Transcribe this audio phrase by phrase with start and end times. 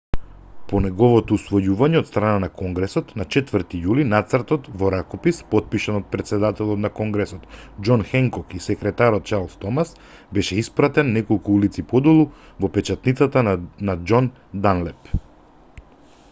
[0.69, 6.07] по неговото усвојување од страна на конгресот на 4 јули нацртот во ракопис потпишан од
[6.15, 7.45] претседателот на конгресот
[7.89, 9.93] џон хенкок и секретарот чарлс томас
[10.41, 12.27] беше испратен неколку улици подолу
[12.65, 13.47] во печатницата
[13.91, 14.35] на џон
[14.69, 15.17] данлеп